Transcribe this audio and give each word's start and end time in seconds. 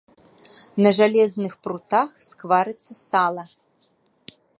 На 0.85 0.91
жалезных 0.99 1.53
прутах 1.67 2.09
скварыцца 2.29 2.93
сала. 3.01 3.43